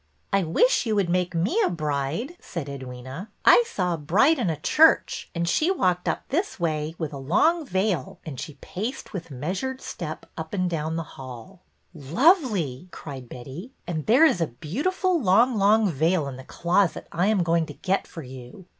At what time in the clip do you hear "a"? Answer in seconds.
1.63-1.69, 3.93-3.99, 7.13-7.17, 14.41-14.47